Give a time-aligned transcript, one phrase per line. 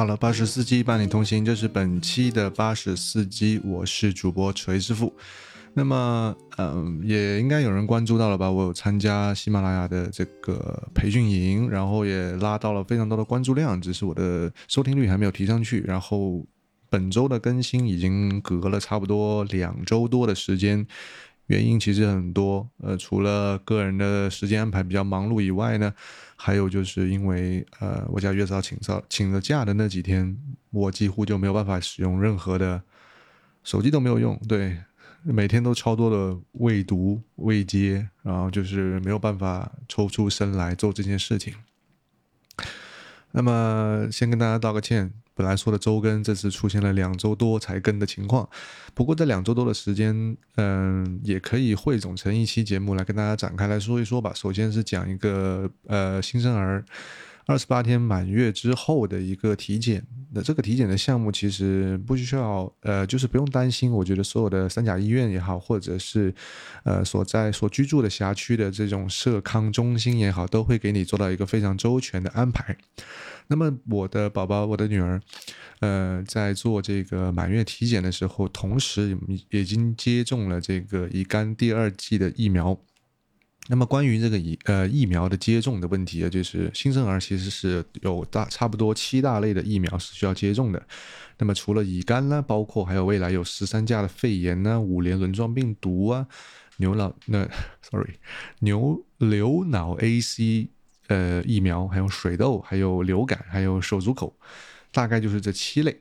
[0.00, 5.14] 好了，八十四机伴你同行，这是本期的八十四机，我是主播锤师傅。
[5.74, 8.50] 那么，嗯，也应该有人关注到了吧？
[8.50, 15.82] 我有参加喜马拉雅的这个培训营，然后也拉到了非常多的关注量，只是我的收听率还没有提上去。
[15.82, 16.46] 然后
[16.88, 20.86] 本周的更新已经隔了差不多两周多的时间。
[21.50, 25.92] 原因其实很多，呃，除了个人的时间安排比较忙碌以外呢，
[26.36, 30.38] 还有就是因为呃，我家月嫂请假请了假的那几天，
[30.70, 32.80] 我几乎就没有办法使用任何的
[33.64, 34.78] 手机都没有用，对，
[35.24, 41.52] 每天都超多的未读未接，然后就是没有办法抽出身来做这件事情。
[43.32, 45.12] 那么先跟大家道个歉。
[45.40, 48.46] 本来说的周更，这次出现了两周多才更的情况。
[48.92, 54.34] 不过这两周多的时间，嗯，也可以汇总成一期节目来跟大家展开来说一说吧。
[54.34, 56.84] 首先是讲一个呃新生儿
[57.46, 60.06] 二十八天满月之后的一个体检。
[60.32, 63.90] 那这个体检的项目其实不需要呃，就是不用担心。
[63.90, 66.32] 我觉得所有的三甲医院也好，或者是
[66.84, 72.76] 呃所在所居住的辖区的这种社康中心也好，都会给你做到一个非常周全的安排。
[73.50, 75.20] 那么我的宝宝，我的女儿，
[75.80, 79.18] 呃，在做这个满月体检的时候，同时
[79.50, 82.80] 已经接种了这个乙肝第二剂的疫苗。
[83.66, 90.80] 那么关于这个疫呃疫苗的接种的问题啊，就是新生儿其实是有大差不多七大类的疫苗是需要接种的。
[91.38, 96.24] 那么除了乙肝呢，包括还有未来有十三价的肺炎呢，五联轮状病毒啊，
[96.76, 97.48] 牛脑那
[97.82, 98.14] sorry
[98.60, 100.68] 牛流脑 A C。
[101.10, 104.32] 呃，疫苗还有水痘，还有流感，还有手足口，
[104.92, 105.98] 大概就是这七类。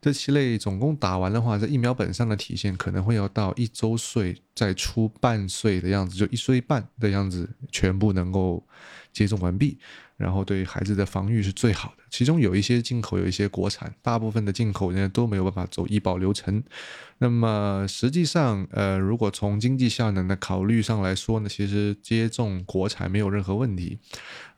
[0.00, 8.64] 这七类总共打完的话，在疫苗本上的体现可能会要到一周岁再出半岁的样子，就一岁半的样子，全部能够
[9.12, 9.78] 接种完毕。
[10.22, 16.62] 然后对孩子的防御是最好的，其中有一些进口，有一些国产，大部分的进口呢都没有办法走医保流程。
[17.18, 23.98] 那么实际上，呃，如果从经济效能的考虑上来说呢，其实接种国产没有任何问题，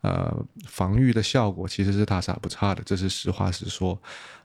[0.01, 3.99] 呃，防御的效果其实是大差不差的，这是实话实说。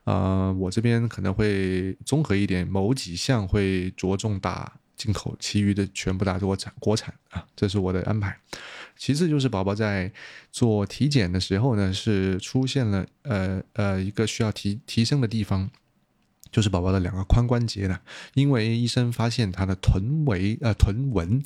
[0.05, 8.35] 呃，我这边可能会综合一点，某几项会着重打进口，其余的全部打国产，国产啊，这是我的安排。
[9.01, 10.13] 其次就是宝宝在
[10.53, 15.71] 做体检的时候呢，是出现了呃呃一个需要提提升的地方，
[16.53, 17.99] 就是宝宝的两个髋关节呢，
[18.35, 21.43] 因为医生发现他的臀围呃臀纹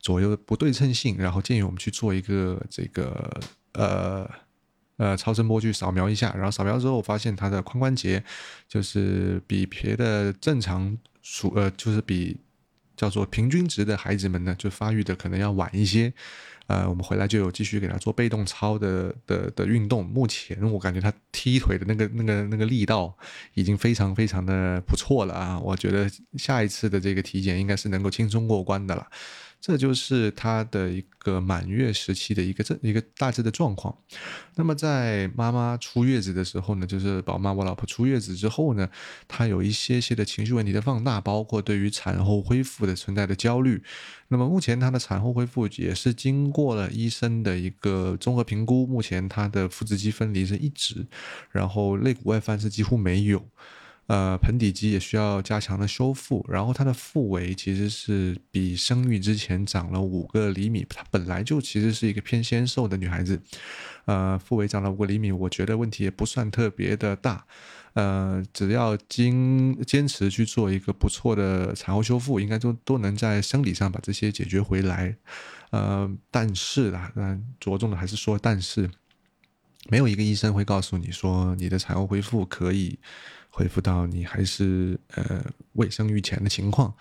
[0.00, 3.38] 左右不对称性，然后建议我们去做一个这个
[3.74, 4.30] 呃
[4.96, 8.24] 呃超声波去扫描一下，然后扫描之后发现他的髋关节
[8.66, 12.38] 就是比别的正常属呃就是比
[12.96, 16.12] 叫做平均值的孩子们呢，就发育的可能要晚一些。
[16.66, 20.02] 呃，我们回来就有继续给他做被动操的的的运动。
[20.02, 23.14] 目前我感觉他踢腿的那个那个那个力道
[23.52, 25.60] 已经非常非常的不错了啊！
[25.60, 29.06] 我觉得下一次的这个体检应该是能够轻松过关的了。
[29.66, 33.96] 这就是他的一个满月时期的一个这一个大致的状况。
[34.56, 38.86] 那么在妈妈出月子的时候呢，就是宝妈我老婆出月子之后呢，
[39.26, 43.82] 她有一些些的情绪问题的放大，包括对于产后恢复的存在的焦虑。
[44.28, 51.06] 那么目前她的产后恢复也是经过了医生的一个综合评估，目前她的腹直肌分离是一指，
[51.50, 53.42] 然后肋骨外翻是几乎没有。
[54.06, 63.40] 呃，盆底肌也需要加强的修复，然后她的腹围其实是比生育之前长了五个厘米，她本来就其实是一个偏纤瘦的女孩子，
[64.04, 67.46] 呃，腹围长了五个厘米，我觉得问题也不算特别的大，
[67.94, 75.16] 呃，只要经坚持去做一个不错的产后修复，应该都都能在生理上把这些解决回来，
[75.70, 78.90] 呃，但是啊，嗯，着重的还是说，但是
[79.88, 82.98] 没有一个医生会告诉你说你的产后恢复可以。
[83.56, 86.92] 恢复到你还是呃未生育前的情况，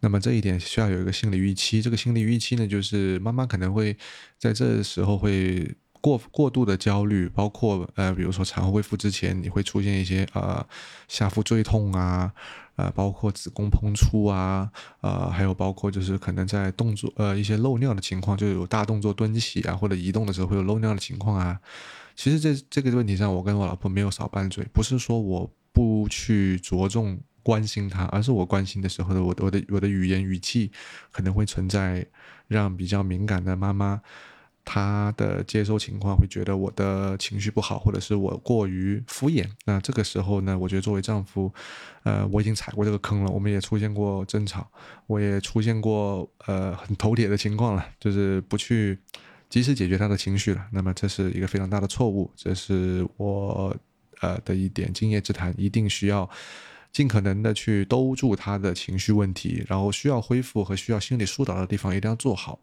[0.00, 1.82] 那么这一点需要有一个心理预期。
[1.82, 3.94] 这个心理预期呢，就是妈妈可能会
[4.38, 10.66] 在这时候会过过度的焦虑，包括呃，比如说产后恢复之前，你会出现一些呃
[11.06, 12.32] 下腹坠痛啊，
[12.76, 21.60] 呃，包括子宫膨出啊，呃，还有包括就是可能在动作呃一些漏尿的情况，就有大动作蹲起啊或者移动的时候会有漏尿的情况啊。
[22.16, 25.50] 其实这这个问题上，我跟我老婆没有少拌嘴，不是说我。
[25.72, 30.70] 不去着重关心他，而是我关心的时候的我我的我的语言语气
[31.10, 32.06] 可能会存在
[32.48, 34.02] 让比较敏感的妈妈
[34.62, 39.48] 她的接收情况会觉得我的情绪不好，或者是我过于敷衍。
[39.64, 41.52] 那这个时候呢，我觉得作为丈夫，
[42.02, 44.70] 呃，我已经踩过这个坑了，我们也出现过争吵，
[45.06, 48.98] 我也出现过呃很头铁的情况了，就是不去
[49.48, 50.66] 及时解决他的情绪了。
[50.72, 53.74] 那么这是一个非常大的错误，这是我。
[54.20, 56.28] 呃的一点经验之谈，一定需要。
[56.92, 62.60] 尽可能的去兜住他的情绪问题，然后需要恢复和需要心理疏导的地方一定要做好。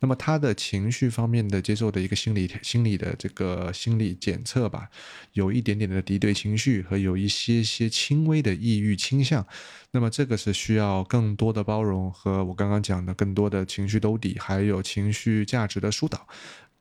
[0.00, 4.88] 那么他的情绪方面的接受的一个心理心理的这个心理检测吧，
[5.34, 9.46] 有一点点的敌对情绪和有一些些轻微的抑郁倾向。
[9.90, 16.26] 那么这个是需要更多的包容和我刚刚讲的更多的情绪兜底，还有情绪价值的疏导，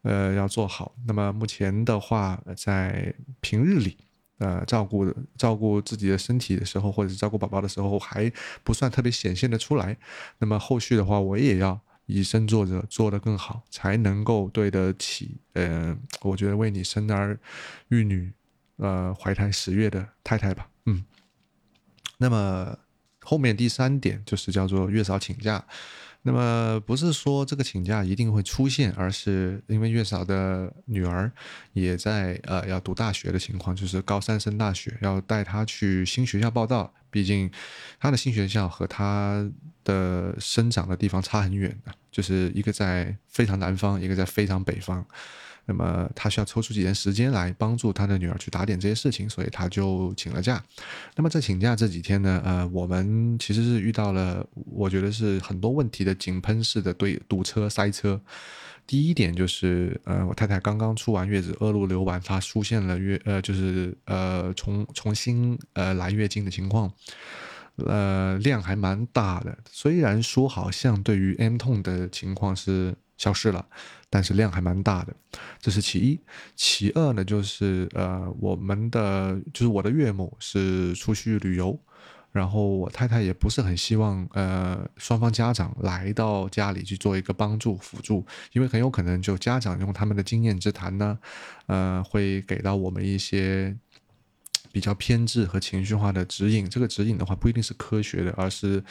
[0.03, 0.95] 呃，要做好。
[1.05, 3.97] 那么目前的话，在平日里。
[4.37, 5.05] 呃，照顾
[5.37, 8.31] 照顾自己的身体的时候，或者是照顾宝宝的时候，还
[8.63, 9.97] 不算特别显现的出来。
[10.39, 17.39] 那么后续的话，我也要以身作则，做得更好，才能够对得起，呃，我觉得为你生儿
[17.87, 18.31] 育女，
[18.77, 20.69] 呃，怀胎十月的太太吧。
[20.85, 21.03] 嗯。
[22.17, 22.77] 那么
[23.25, 25.65] 后面第三点就是叫做月嫂请假。
[26.27, 31.31] 那么不是说这个请假一定会出现，而是因为月嫂的女儿
[31.73, 36.91] 也在呃要读大学的情况，就是高三升大学，要带她去新学校报道。
[37.11, 37.49] 毕竟
[37.99, 39.47] 她的新学校和她
[39.83, 45.05] 的生长的地方差很远的，就是一个在非常南方，一个在非常北方。
[45.65, 50.63] 那么他需要抽出几天时间来帮助他的女儿去打点这些事情，所以他就请了假。
[51.15, 58.21] 那么在请假这几天呢，呃，我们其实是遇到了，我觉得是很多问题的井喷式的对堵车塞车。
[58.87, 66.93] 第一点就是，呃，我太太刚刚出完月子，恶露流完，她出现了月，呃，就是呃重重新呃来月经的情况，
[67.77, 69.57] 呃量还蛮大的。
[69.71, 73.65] 虽然说好像对于 M 痛的情况是消失了。
[74.09, 75.13] 但是量还蛮大的，
[75.59, 76.19] 这是其一。
[76.55, 81.77] 其二呢，就是呃，我们的就是我的岳母是出去旅游，
[82.31, 91.19] 然后我太太也不是很希望呃双方家长来到家里去做一个帮助辅助，因为很有可能就家长用他们的经验之谈呢，
[91.65, 93.75] 呃，会给到我们一些
[94.75, 96.69] 比较偏执和情绪化的指引。
[96.69, 98.83] 这个指引的话，不一定是科学的，而是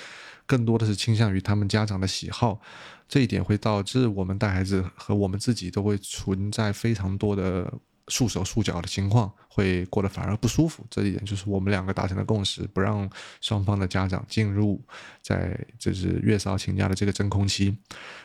[0.47, 2.59] 更多的是倾向于他们家长的喜好。
[3.07, 7.71] 这一点会导致我们带孩子和我们自己都会存在非常多的
[8.09, 10.87] 束手束脚的情况，会过得反而不舒服。
[10.89, 13.07] 这一点就是我们两个达成的共识，不让
[13.43, 14.83] 双方的家长进入
[15.21, 17.77] 在就是月嫂请假的这个真空期。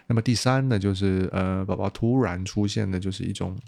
[0.07, 3.59] 那么第三呢，就是呃，宝宝突然出现的就是一种。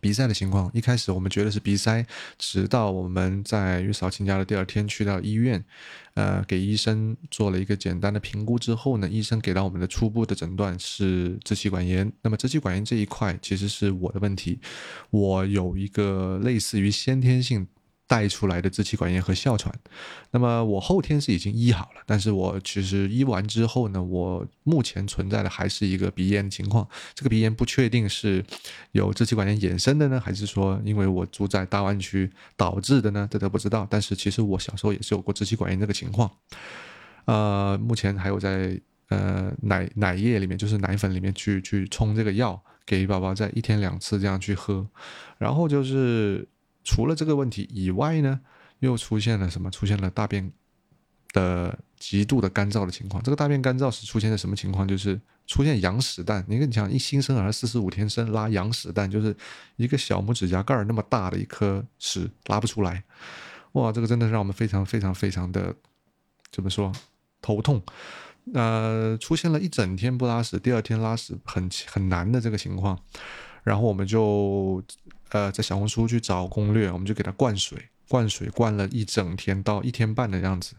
[0.00, 2.04] 鼻塞的情况，一开始我们觉得是鼻塞，
[2.38, 5.64] 直到我们在月嫂请假的第二天去到医院，
[6.14, 12.12] 呃，给医生做了一个简单的评估之后呢，医生给到我们的初步的诊断是支气管炎。
[12.22, 14.60] 那么支气管炎这一块其实是我的问题，
[15.10, 17.66] 我有一个类似于先天性。
[18.08, 19.72] 带出来的支气管炎和哮喘，
[20.30, 26.88] 那么我后天是已经医好了，但是我其实医完之后呢，我目前存在的还是一个鼻炎情况。
[27.14, 28.42] 这个鼻炎不确定是
[28.92, 33.28] 有支气管炎衍生的呢，还是说因为我住在大湾区导致的呢？
[33.30, 33.86] 这都不知道。
[33.90, 36.30] 但是其实我小时候也是有过支气管炎这个情况，
[37.26, 38.80] 呃，目前还有在
[39.10, 44.88] 呃奶奶液里面，就是奶粉里面去去冲这个药，给宝宝在一天两次这样去喝，
[45.36, 46.48] 然后就是。
[46.88, 48.40] 除了这个问题以外呢，
[48.78, 49.70] 又出现了什么？
[49.70, 50.50] 出现了大便
[51.34, 53.22] 的极度的干燥的情况。
[53.22, 54.88] 这个大便干燥是出现在什么情况？
[54.88, 56.42] 就是出现羊屎蛋。
[56.48, 59.36] 你跟你讲，一新生儿四十五天生拉羊屎蛋，就是
[59.76, 63.04] 一个小拇指甲盖那么大的一颗屎拉不出来。
[63.72, 65.76] 哇，这个真的让我们非常非常非常的
[66.50, 66.90] 怎么说
[67.42, 67.82] 头痛？
[68.54, 72.98] 呃，出现了一整天不拉屎，第二天拉屎很很难的这个情况，
[73.62, 74.82] 然后我们就。
[75.30, 80.74] 呃，在小红书去找攻略，我们就给他灌水，灌水灌了一整天到一天半的样子，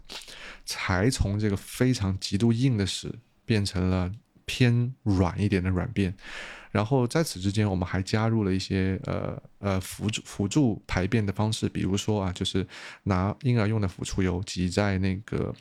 [0.66, 3.14] 才从这个非常极度硬的屎
[3.46, 4.12] 变成了
[4.46, 6.16] 偏软一点的软便。
[6.72, 12.68] 然后在此之间，我们还加入了一些呃呃辅助辅助排便的方式，比如说啊，就是
[13.04, 15.54] 拿婴儿用的腐厨油挤在那个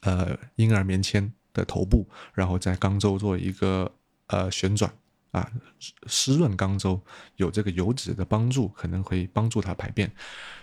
[0.00, 3.92] 呃婴儿棉签的头部，然后在肛周做一个
[4.28, 4.90] 呃旋转。
[5.30, 5.50] 啊，
[6.06, 7.00] 湿润肛周
[7.36, 10.10] 有这个油脂的帮助，可能会帮助它排便，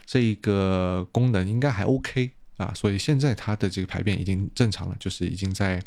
[0.06, 5.82] 这个功能应该还 OK 啊，所以现在它的这个排便已经正常了，就是已经在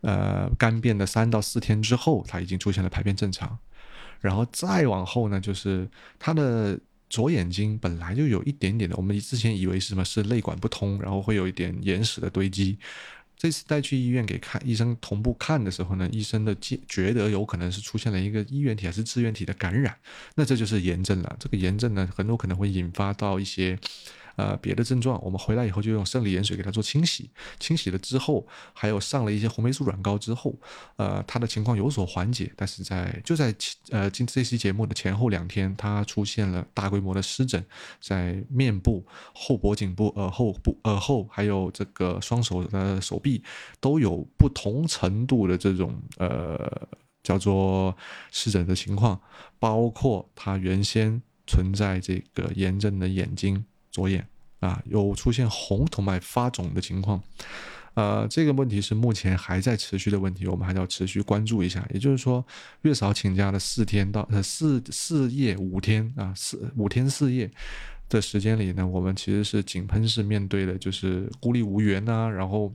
[0.00, 3.56] 呃干便的三到四天之后，它已经出现了排便正常，
[4.20, 5.88] 然后再往后呢，就是
[6.18, 12.76] 它的左眼睛本来就有一点点的，我们之前以为是什么是泪管不通，然后会有一点眼屎的堆积。
[13.40, 19.96] 这次带去医院给看医生同步看的时候呢，医生的觉觉得有可能是出现了一个衣原体还是支原体的感染，
[20.34, 21.36] 那这就是炎症了。
[21.40, 23.78] 这个炎症呢，很有可能会引发到一些，
[24.40, 30.54] 呃别的症状，我们回来以后就用生理盐水给他做清洗，清洗了之后，还有上了一些红霉素软膏之后，
[30.96, 33.54] 呃，他的情况有所缓解，但是在就在
[33.90, 37.62] 呃今这期节目的前后两天，他出现了大规模的湿疹，
[38.00, 39.04] 在面部、
[39.34, 43.42] 后脖颈部、耳后部、耳后还有这个双手的手臂
[43.80, 46.88] 都有不同程度的这种呃。
[47.22, 47.94] 叫做
[48.32, 49.20] 湿疹的情况，
[49.58, 54.26] 包括他原先存在这个炎症的眼睛左眼
[54.60, 57.22] 啊，有出现红头脉发肿的情况，
[57.94, 61.86] 呃，这个问题是目前还在持续的问题，我们还要持续关注一下。
[61.92, 62.44] 也就是说，
[62.82, 67.50] 月嫂请假的四天到呃四四夜五天啊，四五天四夜
[68.08, 72.72] 的时间里呢，我们其实是井喷式面对的，就是孤立无援呐，然后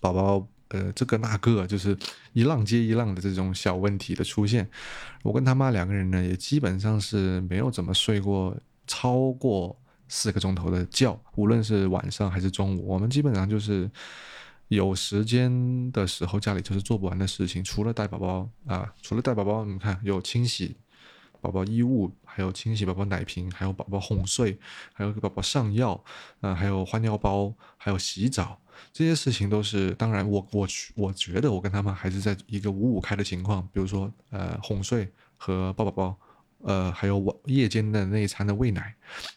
[0.00, 0.46] 宝宝。
[0.70, 1.96] 呃，这个那个就是
[2.34, 4.68] 一浪接一浪的这种小问题的出现，
[5.22, 8.54] 我跟他妈两个人呢，也基本上是没有怎么睡过
[8.86, 9.74] 超过
[10.08, 13.90] 四个钟头的觉，无论是晚上还是中午，我们基本上就是
[14.68, 20.76] 有时间的时候，家里就是做不完的事情，除了带宝宝啊，除了带宝宝，你看有清洗
[21.40, 24.58] 宝宝衣物，还有清洗宝宝奶瓶，还有宝宝哄睡，
[24.92, 26.02] 还有给宝宝上药，
[26.40, 28.60] 啊，还有换尿包，还有洗澡。
[28.92, 36.18] 这些事情都是，当然，我我我觉得我跟他们还是在一个五五开的情况，比如说，呃，哄睡和抱宝宝，
[36.62, 38.94] 呃，还有晚夜间的那一餐的喂奶，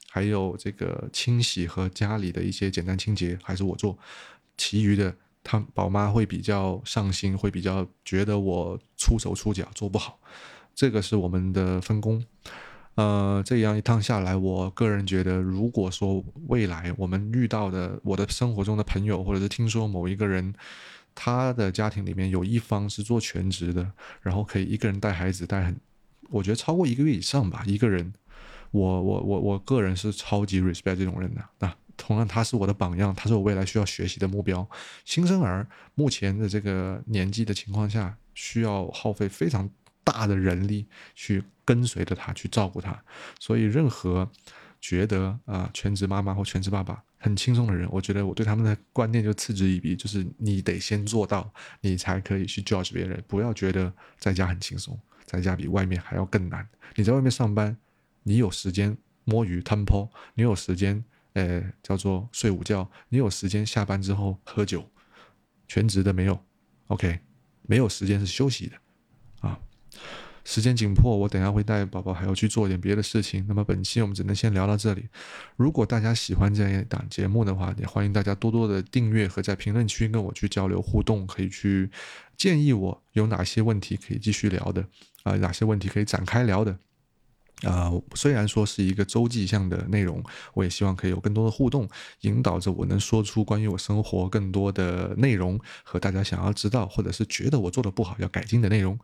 [0.10, 3.98] 还有这个清洗和家里的一些简单清洁，还是我做，
[4.58, 10.20] 其余的，他宝妈会比较上心，会比较觉得我出手出脚做不好，
[10.74, 12.24] 这个是我们的分工。
[12.96, 20.54] 呃，这样一趟下来，我个人觉得，如果说未来我们遇到的我的生活中的朋友，或者是听说某一个人，
[21.16, 23.90] 他的家庭里面有一方是做全职的，
[24.22, 25.80] 然后可以一个人带孩子带很，
[26.32, 28.14] 我觉得超过一个月以上吧，一个人，
[28.72, 31.44] 我我我我个人是超级 respect 这种人的。
[31.60, 34.68] 那同样，他是我的榜样，他是我未来需要学习的目标。
[35.06, 39.70] 新生儿目前的这个年纪的情况下，需要耗费非常。
[40.04, 43.00] 大的人力去跟随着他去照顾他，
[43.40, 44.28] 所以任何
[44.82, 53.24] 觉得啊全职妈妈或全职爸爸很轻松的人，我觉得我对他们的观念就嗤之以鼻，就是你得先做到，你才可以去 judge 别人。
[53.28, 55.00] 不要觉得在家很轻松，
[55.32, 56.68] 在家比外面还要更难。
[56.96, 57.78] 你在外面上班，
[58.24, 64.84] 你有时间摸鱼贪泡，你有时间呃叫做睡午觉，你有时间下班之后喝酒，
[65.70, 66.38] 全职的没有
[66.88, 67.22] ，OK，
[67.62, 68.76] 没有时间是休息的
[69.40, 69.58] 啊。
[70.44, 73.46] 时间紧迫，我等下会带宝宝还要去做点别的事情。
[73.48, 75.08] 那么本期我们只能先聊到这里。
[75.56, 81.90] 如果大家喜欢这样一档节目的话，也欢迎大家多多的订阅和在评论区跟我去交流互动，可以去
[82.36, 84.86] 建议我有哪些问题可以继续聊的
[85.24, 86.76] 啊，哪些问题可以展开聊的
[87.62, 87.92] 啊。
[88.16, 90.24] 虽然说是一个周记向的内容，
[90.56, 91.88] 我也希望可以有更多的互动，
[92.22, 98.98] 引导着我能说出关于我生活更多的内容和大家想要知道或者是觉得我做的不好要改进的内容。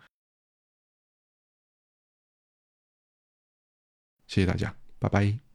[4.28, 5.47] 谢谢大家，拜拜。